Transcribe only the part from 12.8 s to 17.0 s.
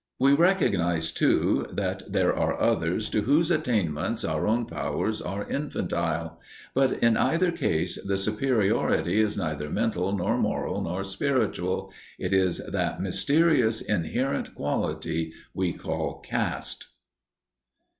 mysterious inherent quality we call "caste."